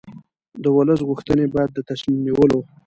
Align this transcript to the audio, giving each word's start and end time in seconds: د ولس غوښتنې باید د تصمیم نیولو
د 0.63 0.65
ولس 0.77 0.99
غوښتنې 1.09 1.45
باید 1.53 1.71
د 1.73 1.79
تصمیم 1.89 2.19
نیولو 2.27 2.59